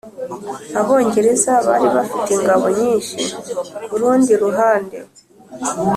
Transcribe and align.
abongereza 0.81 1.53
bari 1.67 1.87
bafite 1.95 2.29
ingabo 2.37 2.65
nyinshi 2.79 3.17
kurundi 3.87 4.33
ruhande. 4.43 4.97